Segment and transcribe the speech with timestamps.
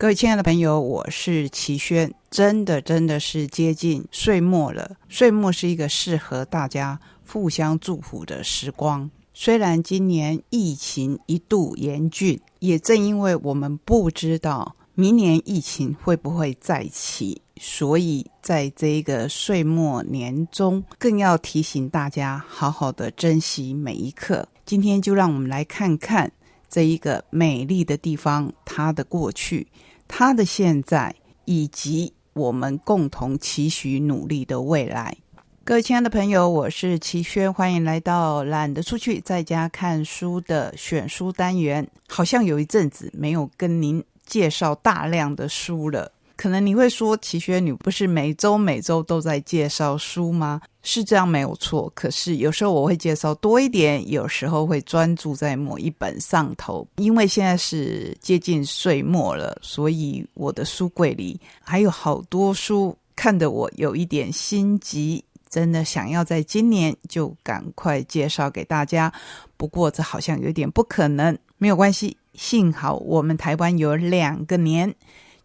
[0.00, 2.10] 各位亲爱的朋友，我是齐轩。
[2.30, 4.96] 真的，真的是接近岁末了。
[5.10, 6.98] 岁末是一个适合大家
[7.30, 9.10] 互相祝福的时光。
[9.34, 24.48] 虽然今年疫情一度严峻，也正因为我们不知道明年疫情会不会再起，所以在这一个岁末年中，更要提醒大家好好的珍惜每一刻。
[24.64, 26.32] 今天就让我们来看看。
[26.72, 29.66] 这一个美丽的地方，它的过去，
[30.12, 31.14] 他的现在，
[31.44, 35.16] 以及我们共同期许努力的未来。
[35.62, 41.86] 各位亲爱的朋友，我是齐轩，欢迎来到懒得出去在家看书的选书单元。
[42.08, 46.10] 好像有一阵子没有跟您介绍大量的书了。
[46.40, 50.58] 可能你会说，齐学，你不是每周每周都在介绍书吗？
[50.82, 51.92] 是这样没有错。
[51.94, 56.88] 可是有时候我会介绍多一点，有时候会专注在某一本上头。
[56.96, 69.12] 因为现在是接近岁末了，所以我的书柜里还有好多书，看得我有一点心急，真的想要在今年就赶快介绍给大家。
[69.58, 72.16] 不过这好像有点不可能，没有关系。
[72.32, 74.94] 幸好我们台湾有两个年。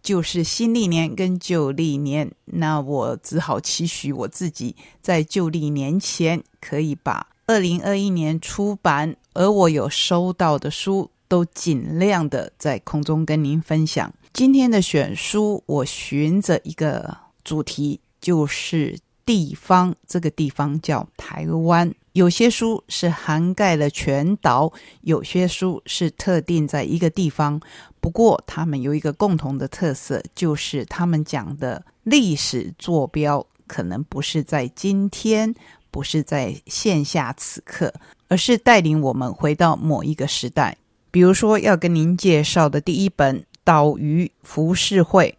[0.05, 14.13] 就是新历年跟旧历年，那我只好期许我自己在旧历年前可以把二零二一年出版而我有收到的书都尽量的在空中跟您分享。
[14.31, 21.91] 今天的选书，我循着一个主题，就是地方，这个地方叫台湾。
[22.15, 24.71] 有些书是涵盖了全岛，
[25.01, 27.59] 有些书是特定在一个地方。
[27.99, 35.53] 不过，他们有一个共同的特色，就是他们讲的历史坐标可能不是在今天，
[35.91, 37.93] 不是在线下此刻，
[38.29, 40.77] 而是带领我们回到某一个时代。
[41.11, 45.35] 比如说，要跟您介绍的第一本《岛屿浮世绘》。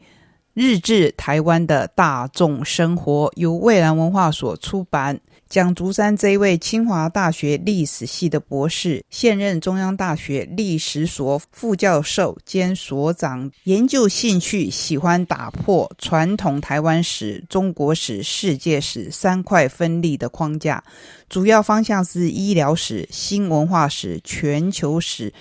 [0.53, 5.19] 日治台湾的大众生活由蔚蓝文化所出版。
[5.49, 20.83] 蒋竹山这一位清华大学历史系的博士，现任中央大学历史所副教授兼所长，研究兴趣喜欢打破传统台湾史、中国史、世界史三块分立的框架，
[21.29, 25.33] 主要方向是医疗史、新文化史、全球史。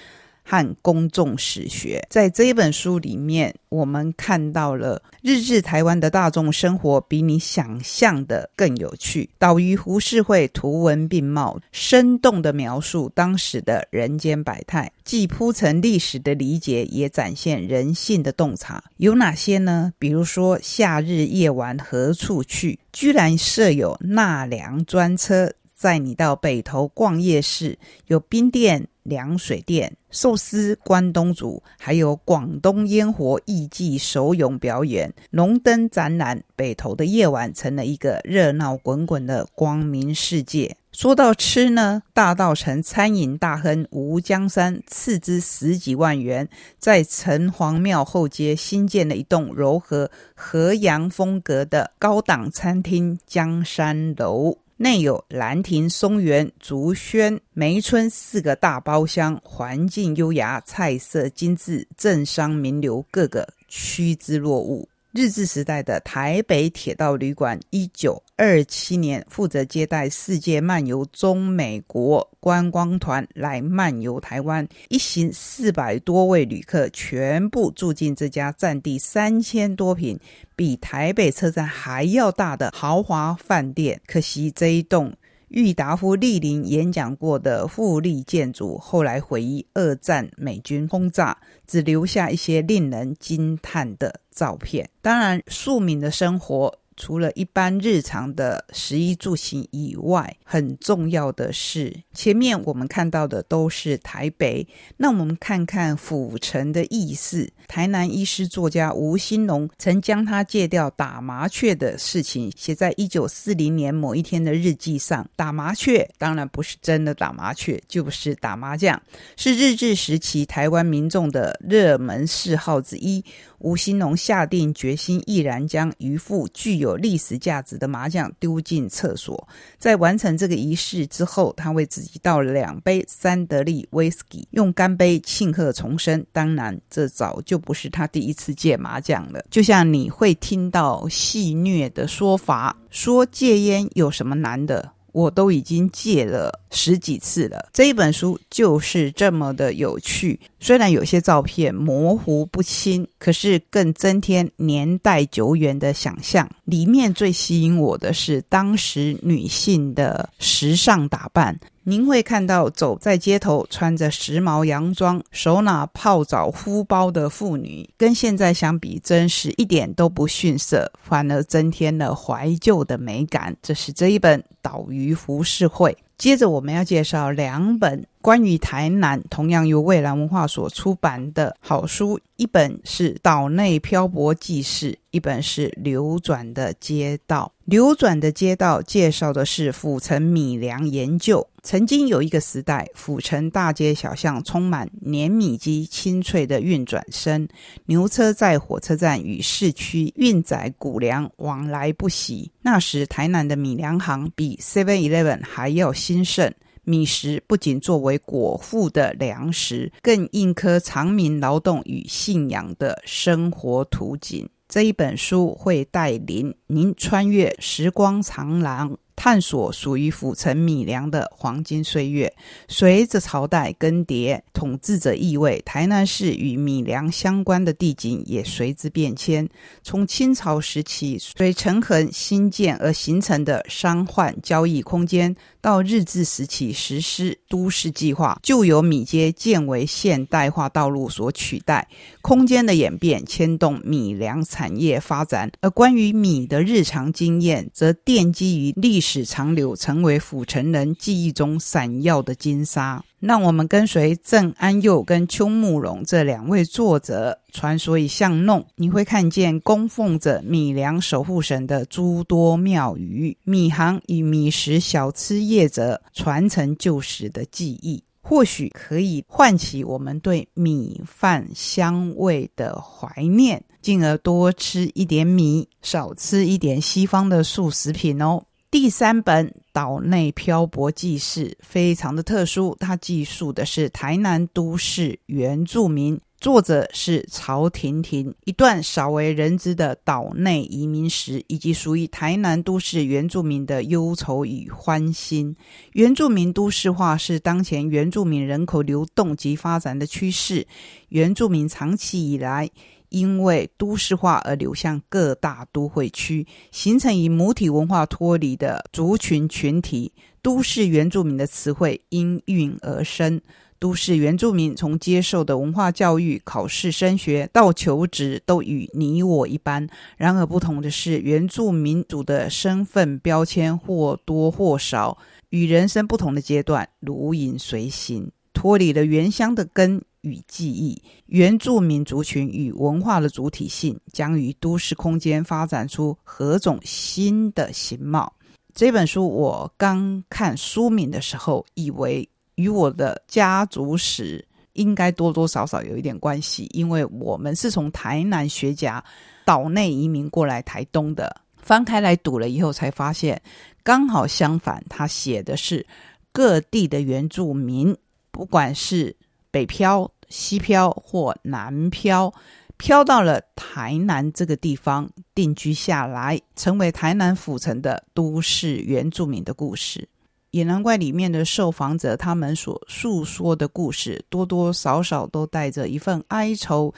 [0.48, 9.28] 和公众史学，在这一本书里面，我们看到了日治台湾的大众生活比你想象的更有趣。
[9.40, 18.84] 岛屿胡适会图文并茂，生动的描述当时的人间百态，既铺陈历史的理解，也展现人性的洞察。
[18.98, 19.92] 有哪些呢？
[19.98, 22.80] 比如说，夏日夜晚何处去？
[22.94, 25.52] 居然设有纳凉专车。
[25.78, 36.44] 载你到北投逛夜市，有冰店、凉水店、寿司、关东煮，还有广东烟火艺伎手咏表演、龙灯展览。
[36.58, 40.78] 北投的夜晚成了一个热闹滚滚的光明世界。
[40.94, 46.48] 说到吃呢，大道城餐饮大亨吴江山斥资十几万元，
[46.80, 54.58] 在城隍庙后街新建了一栋柔和和洋风格的高档餐厅——江山楼。
[54.78, 64.86] 内有兰亭、松园、竹轩、梅村四个大包厢，环境优雅，菜色精致，政商名流个个趋之若鹜。
[65.18, 80.20] 日治时代的台北铁道旅馆，一九二七年负责接待世界漫游中美国观光团来漫游台湾，一行四百多位旅客全部住进这家占地三千多平、
[80.54, 84.02] 比台北车站还要大的豪华饭店。
[84.06, 85.14] 可惜这一栋。
[85.50, 91.38] 郁达夫莅临演讲过的富丽建筑，后来回忆二战美军轰炸，
[91.68, 94.88] 只留下一些令人惊叹的照片。
[95.02, 96.78] 当然，庶民的生活。
[96.98, 104.66] 除了一般日常的食衣住行以外，很重要的是，前面我们看到的都是台北。
[104.96, 107.52] 那我们看看府城的意思。
[107.68, 115.28] 台南医师作家吴兴隆曾将他戒掉打麻雀的事情写在一九四零年某一天的日记上。
[115.36, 119.02] 打麻雀当然不是真的打麻雀，就是打麻将，
[119.36, 123.22] 是日治时期台湾民众的热门嗜好之一。
[123.66, 129.48] 吴兴隆下定决心，毅然将一副具有历史价值的麻将丢进厕所。
[129.80, 136.24] 在完成这个仪式之后，他为自己倒了两杯三得利威士忌，用干杯庆贺重生。
[136.32, 139.44] 当然，这早就不是他第一次戒麻将了。
[139.50, 144.92] 就像你会听到戏谑的说法，说戒烟有什么难的？
[145.12, 147.70] 我都已经戒了十几次了。
[147.74, 156.48] 这一本书就是这么的有趣，虽然有些照片模糊不清，可是更增添年代久远的想象。
[156.66, 161.58] 里面最吸引我的是当时女性的时尚打扮。
[161.88, 173.56] 您会看到走在街头穿着时髦洋装、手拿泡澡敷包的妇女，跟现在相比，真是一点都不逊色，反而增添了怀旧的美感。
[173.62, 175.92] 这是这一本《岛屿浮世绘》。
[176.18, 187.52] 接着，我们要介绍两本关于台南，同样由蔚蓝文化所出版的好书，一本是《岛内漂泊记事》，一本是《流转的街道》。
[187.72, 191.48] 《流转的街道》介绍的是府城米粮研究。
[191.62, 197.48] 曾经有一个时代，府城大街小巷充满碾米机清脆的运转声，
[197.86, 202.50] 牛车在火车站与市区运载谷粮往来不息。
[202.64, 206.52] 那时，台南的米粮行比 Seven Eleven 还要兴盛。
[206.86, 214.48] 米食不仅作为果腹的粮食，更印刻长民劳动与信仰的生活图景。
[214.68, 218.98] 这一本书会带领您穿越时光长廊。
[219.16, 222.32] 探索属于府城米粮的黄金岁月。
[222.68, 229.48] 随着朝代更迭，统治者意味，台南市与米粮相关的地景也随之变迁。
[229.82, 241.88] 从清朝时期随陈恒兴建而形成的商贩交易空间，到日治时期实施都市计划，就由米街建为现代化道路所取代。
[242.22, 249.05] 空间的演变牵动米粮产业发展，而关于米的日常经验，则奠基于历史。
[249.08, 253.04] 史长流成为府城人记忆中闪耀的金沙。
[253.20, 278.44] 让我们跟随郑安佑跟邱慕容这两位作者，穿梭于巷弄，你会看见供奉着米粮守护神的诸多庙宇、米行与米食小吃业者传承旧时的记忆，或许可以唤起我们对米饭香味的怀念，进而多吃一点米，少吃一点西方的素食品哦。
[278.76, 295.56] 第三本《岛内漂泊记事》非常的特殊，它记述的是台南都市原住民，作者是曹婷婷，一段少为人知的岛内移民史，以及属于台南都市原住民的忧愁与欢欣。
[295.94, 300.68] 原住民都市化是当前原住民人口流动及发展的趋势，
[301.08, 302.70] 原住民长期以来。
[303.10, 310.12] 因为都市化而流向各大都会区，形成以母体文化脱离的族群群体。
[310.42, 313.42] 都市原住民的词汇应运而生。
[313.78, 319.88] 都市原住民从接受的文化教育、考试升学到求职，都与你我一般。
[320.18, 325.18] 然而不同的是，原住民族的身份标签或多或少
[325.50, 330.02] 与人生不同的阶段如影随形，脱离了原乡的根。
[330.26, 338.34] 与记忆，原住民族群与文化的主体性将于都市空间发展出何种新的形貌？
[338.74, 349.02] 这本书我刚看书名的时候，以为与我的家族史应该多多少少有一点关系，因为我们是从台南学家
[349.46, 351.42] 岛内移民过来台东的。
[351.56, 353.42] 翻开来读了以后，才发现
[353.82, 355.86] 刚好相反，他写的是
[356.32, 357.96] 各地的原住民，
[358.30, 359.16] 不管是
[359.50, 360.12] 北漂。
[360.38, 362.34] 西漂或南漂，
[362.76, 370.10] 漂到了台南这个地方定居下来，成为台南府城的都市原住民的故事。
[370.52, 376.94] 也难怪里面的受访者他们所诉说的故事，多多少少都带着一份哀愁，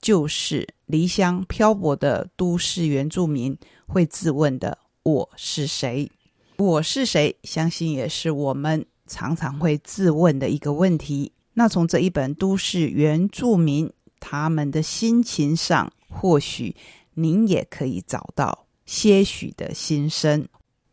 [0.00, 3.56] 就是离乡漂泊的都市原住民
[3.88, 6.08] 会自问的：“我是谁？
[6.58, 11.32] 我是谁？”相信也是我们常常会自问的一个问题。
[11.58, 16.72] 那从这一本都市原住民他们的心情上，或许
[17.14, 20.46] 您也可以找到些许的心声。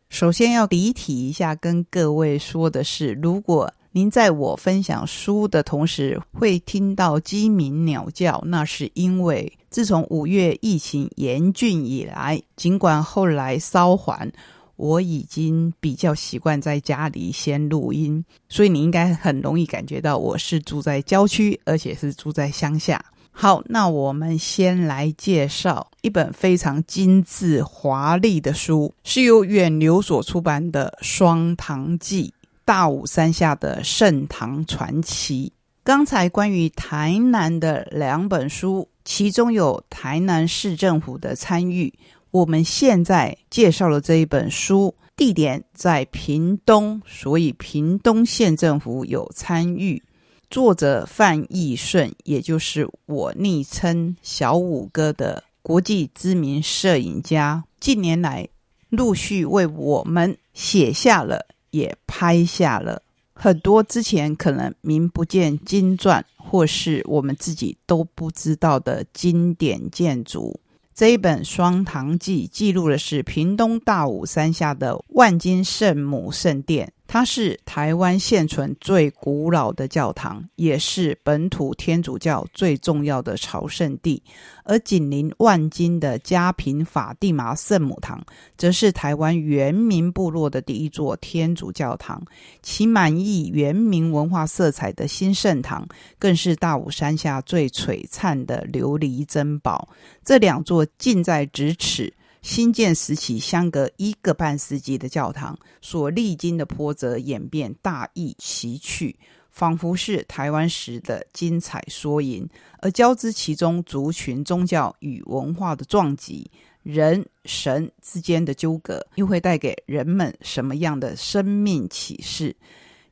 [0.08, 14.28] 首先要离题一下，跟各位说的是，如果您在我分享书的同时会听到鸡鸣鸟叫，那是因为自从五月疫情严峻以来，尽管后来稍缓。
[14.76, 23.04] 我已经比较习惯在家里先录音，所以你应该很容易感觉到我是住在郊区，而且是住在乡下。
[23.30, 32.32] 好，那我们先来介绍一本非常精致华丽的书，是由远流所出版的《双堂记》，
[32.64, 35.52] 大武山下的盛唐传奇。
[35.84, 41.92] 刚才关于台南的两本书，其中有台南市政府的参与。
[42.36, 50.02] 我们现在介绍的这一本书，地点在屏东，所以屏东县政府有参与。
[50.50, 58.46] 作者范义顺，也就是我昵称小五哥的国际知名摄影家，近年来
[58.90, 63.00] 陆续为我们写下了，也拍下了
[63.32, 70.60] 很多之前可能名不见经传，或是我们自己都不知道的经典建筑。
[70.96, 76.90] 这一本《双堂记》记录的是屏东大武山下的万金圣母圣殿。
[77.08, 84.22] 它是台湾现存最古老的教堂，也是本土天主教最重要的朝圣地。
[84.64, 88.20] 而紧邻万金的嘉平法蒂玛圣母堂，
[88.56, 92.20] 则是台湾原民部落的第一座天主教堂，
[92.62, 95.86] 其满溢原民文化色彩的新圣堂，
[96.18, 99.88] 更是大武山下最璀璨的琉璃珍宝。
[100.24, 102.12] 这两座近在咫尺。
[102.46, 109.16] 新建时期相隔一个半世纪的教堂所历经的波折演变大异奇趣，
[109.50, 112.48] 仿佛是台湾史的精彩缩影。
[112.78, 116.48] 而交织其中族群、宗教与文化的撞击，
[116.84, 122.54] 人神之间的纠葛，又会带给人们什么样的生命启示？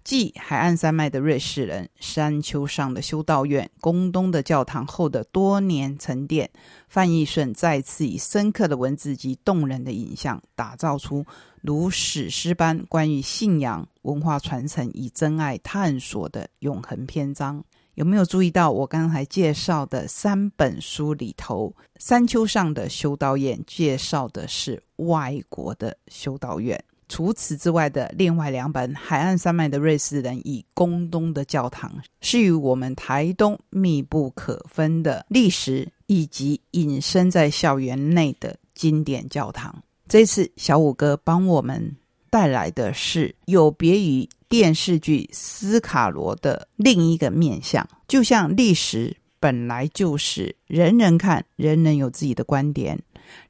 [0.05, 6.51] 继海岸山脉的瑞士人、山丘上的修道院、宫东的教堂后的多年沉淀，
[6.89, 11.25] 范义顺再次以深刻的文字及动人的影像，打造出
[11.63, 17.65] 如史诗般关于信仰、文化传承与真爱探索的永恒篇章。
[17.95, 26.85] 有没有注意到我刚才介绍的三本书里头，《山丘上的修道院》介绍的是外国的修道院？
[27.09, 39.83] 除此之外的另外两本《海岸山脉的瑞士人》与《宫东的教堂》，是与我们台东密不可分的历史，以及隐身在校园内的经典教堂。
[40.09, 41.97] 这次小五哥帮我们
[42.31, 52.99] 带来的是有别于电视剧《斯卡罗》的另一个面相，就像历史本来就是人人看，人人有自己的观点，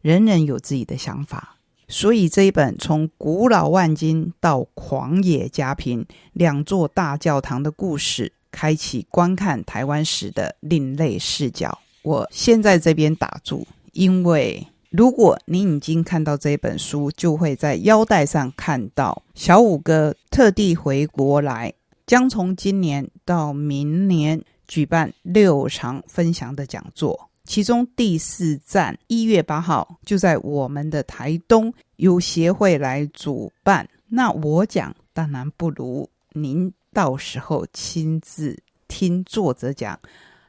[0.00, 1.53] 人人有自己的想法。
[1.88, 11.78] 所以这一本从古老万金到狂野家平两座大教堂的故事，开启观看台湾史的另类视角。
[12.02, 21.72] 我先在这边打住，因为如果您已经看到这本书，就会在腰带上看到小五哥特地回国来，
[22.06, 27.30] 将从今年到明年举办六场分享的讲座。
[27.44, 38.58] 其中第四站一月八号就在我们的台东由协会来主办，那我讲当然不如您到时候亲自
[38.88, 39.98] 听作者讲，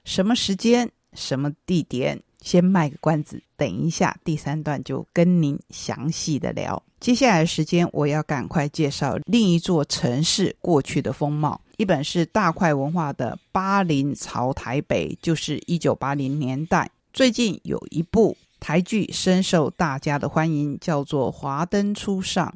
[0.03, 6.81] 什么时间、什么地点，先卖个关子，等一下第三段就跟您详细的聊。
[7.01, 11.59] 接下来时间我要赶快介绍另一座城市过去的风貌。
[11.77, 16.89] 一本是大块文化的《八零朝台北》，就是一九八零年代。
[17.11, 22.53] 最近有一部台剧深受大家的欢迎，叫做《华灯初上》。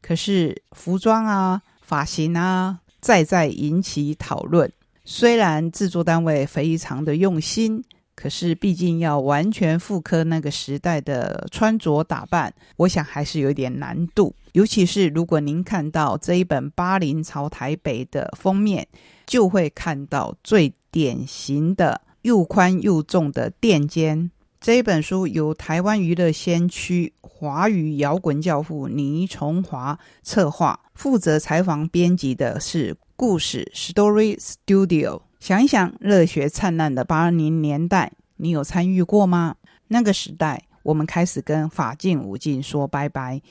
[0.00, 4.70] 可是服装啊、发型啊，再再引起讨论。
[5.04, 7.84] 虽然制作单位非常的用心。
[8.14, 14.34] 可是，毕竟要完全复刻那个时代的穿着打扮，我想还是有点难度。
[14.52, 18.86] 尤其是如果您看到这一本《八零朝台北》的封面，
[19.26, 24.30] 就会看到最典型的又宽又重的垫肩。
[24.60, 35.22] 这一本书由台湾娱乐先驱、华语摇滚教父倪崇华策划，负责采访编辑的是故事 Story Studio。
[35.42, 39.56] 想一想，热血灿烂的八零年代，你有参与过吗？
[39.88, 43.42] 那个时代，我们开始跟法镜武镜说拜拜。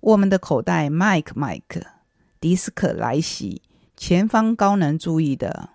[0.00, 1.80] 我们的口袋麦克麦克，
[2.40, 3.62] 迪斯科来袭，
[3.96, 5.68] 前方高能注意的，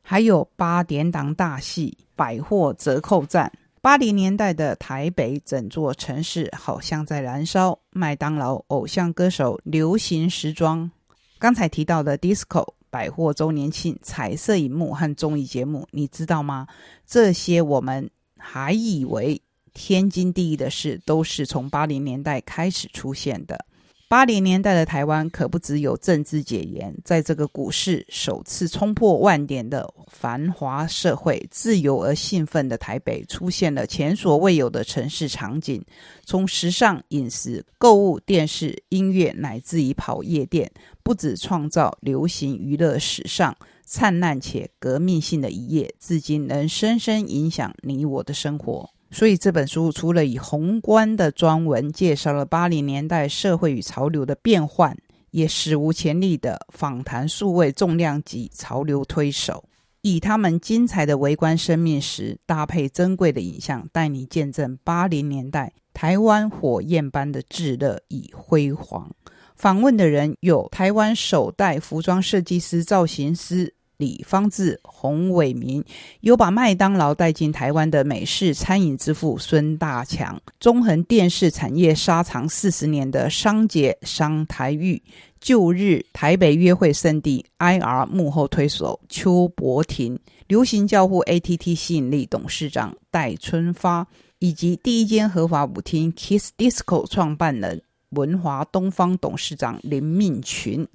[0.00, 3.52] 还有八点档大戏、百货折扣站。
[3.82, 7.78] 八零年代的台北，整座城市好像在燃烧。
[7.90, 10.90] 麦当劳、偶像歌手、流行时装，
[11.38, 12.77] 刚才提到的 disco。
[12.90, 16.66] 百货周年庆、彩色荧幕和综艺节目，你知道吗？
[17.06, 19.40] 这些我们还以为
[19.72, 23.66] 天经地义的事，都是从八零年代开始出现的。
[24.10, 35.84] 八零年代的台湾可不只有政治解严，在这个股市首次冲破万点的繁华社会，自由而兴奋的台北出现了前所未有的城市场景，
[36.24, 40.72] 从时尚、饮食、购物、电视、音乐，乃至于跑夜店，
[41.02, 48.88] 不止创造流行娱乐史上灿烂且革命性的一页，至今能深深影响你我的生活。
[49.10, 54.96] 所以这本书除了以宏观的专文介绍了八零年代社会与潮流的变换，
[55.30, 59.64] 也史无前例的访谈数位重量级潮流推手，
[60.02, 69.10] 以他们精彩的围观生命史，搭配珍贵的影像，带你见证八零年代台湾火焰般的炙热与辉煌。
[69.56, 73.74] 访问的人有台湾首代服装设计师、造型师。
[73.98, 75.84] 李方志、洪伟民
[76.20, 85.02] 有把麦当劳带进台湾的美式餐饮之父孙大强，中恒电视产业沙场四十年的商杰商台玉，
[85.40, 94.06] 旧日台北约会圣地 IR 幕后推手邱伯廷，流行教父 ATT 吸引力董事长戴春发，
[94.38, 100.86] 以及第一间合法舞厅 Kiss Disco 创办人文华东方董事长林命群。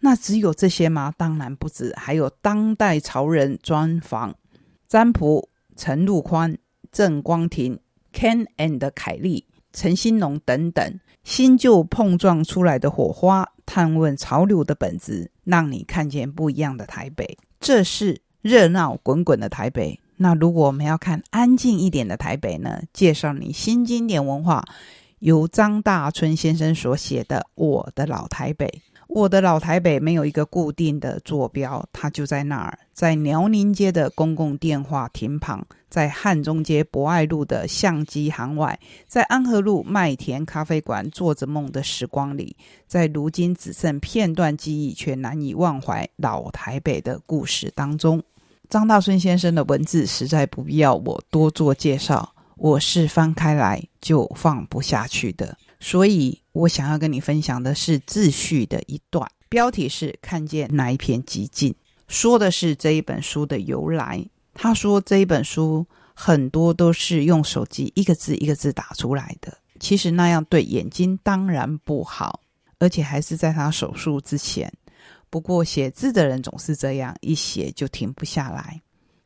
[0.00, 1.12] 那只有这些吗？
[1.16, 4.34] 当然不止，还有当代潮人专访，
[4.86, 6.56] 占卜陈陆宽、
[6.92, 7.78] 郑光庭、
[8.12, 17.36] Ken and 凯利、陈新龙等等，新旧碰撞出来的火花，探问潮流的本质，让你看见不一样的台北。
[17.58, 19.98] 这是热闹滚滚的台北。
[20.18, 22.82] 那如果我们要看安静一点的台北呢？
[22.92, 24.64] 介绍你新经典文化，
[25.18, 28.66] 由张大春先生所写的《我的老台北》。
[29.08, 48.22] 我的老台北没有一个固定的坐标，它就在那儿，在辽宁街的公共电话亭旁，在汉中街博爱路的相机行外，在安和路麦田咖啡馆做着梦的时光里，在如今只剩片段记忆却难以忘怀老台北的故事当中。
[48.68, 55.56] 张大春先生的文字实在不必要我多做介绍，我是翻开来就放不下去的。
[55.78, 61.74] 所以我想要跟你分享的是自序的一段，标题是“看见哪一片寂静”，
[62.08, 64.24] 说的是这一本书的由来。
[64.54, 72.40] 他说这一本书很多都是用手机一个字一个字打出来的，其实那样对眼睛当然不好，
[72.78, 74.72] 而且还是在他手术之前。
[75.28, 78.80] 不过写字的人总是这样，一写就停不下来。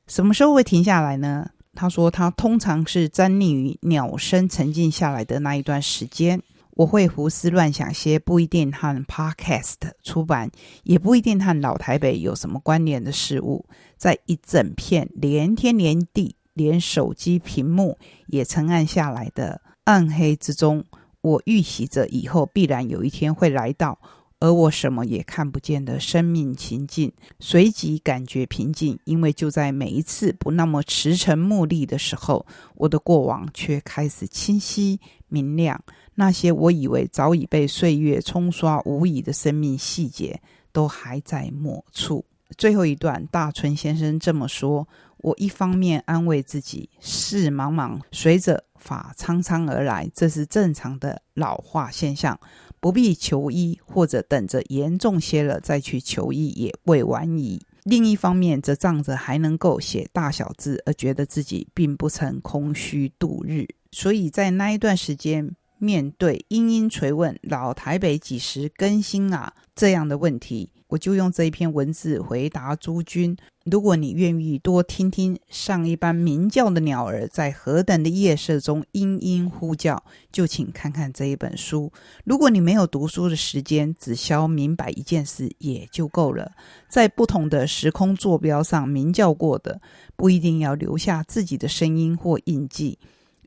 [0.08, 1.48] 什么时候会停下来呢？
[1.74, 6.42] 他说：“他通常是沾溺于鸟声沉静下来的那一段时间，
[6.80, 10.50] 我会胡思乱想些不一定和 Podcast 出版，
[10.82, 13.66] 也不一定和老台北有什么关联的事物。
[13.98, 20.82] 在一整片连天连地、连手机屏幕也沉暗下来的暗黑之中，
[21.20, 23.98] 我预习着以后必然有一天会来到。”
[24.42, 35.78] 而我什么也看不见的生命情境，随即感觉平静，因为就在每一次不那么驰骋目力的时候，我的过往却开始清晰明亮。
[36.20, 40.38] 那些我以为早已被岁月冲刷无遗的生命细节，
[40.70, 42.22] 都还在某处。
[42.58, 52.38] 最后一段，大春先生这么说：我一方面安慰自己，事茫茫随着法苍苍而来，这是正常的老化现象。
[52.80, 57.62] 不必求医，或者等着严重些了再去求医也未晚矣。
[57.84, 63.66] 另一方面，则仗着还能够写大小字，而觉得自己并不曾空虚度日。
[63.90, 70.70] 所以在那一段时间，面对殷殷垂问“老台北几时更新啊”这样的问题。
[70.88, 81.92] 我就用这一篇文字回答诸君：如果你愿意多听听上一班鸣叫的鸟儿在何等的夜色中嘤嘤呼叫，就请看看这一本书。
[82.24, 86.50] 如果你没有读书的时间，只消明白一件事也就够了：
[86.88, 89.80] 在不同的时空坐标上鸣叫过的，
[90.16, 92.98] 不一定要留下自己的声音或印记，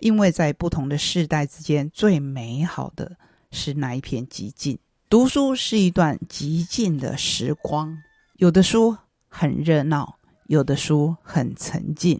[0.04, 3.16] 因为在不同的世代之间，最美好的
[3.52, 4.78] 是那一片寂静。
[5.10, 7.98] 读书是一段极静的时光，
[8.36, 8.98] 有的书
[9.30, 12.20] 很热闹，有的书很沉静。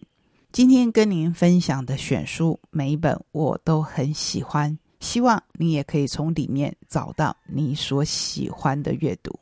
[0.54, 9.38] 今天跟您分享的选书，每一本我都很喜欢，希望你也可以从里面找到你所喜欢的阅读。